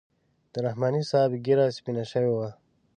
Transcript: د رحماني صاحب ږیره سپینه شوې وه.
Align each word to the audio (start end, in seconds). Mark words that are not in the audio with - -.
د 0.51 0.53
رحماني 0.65 1.01
صاحب 1.09 1.31
ږیره 1.45 1.65
سپینه 1.77 2.03
شوې 2.11 2.31
وه. 2.37 2.49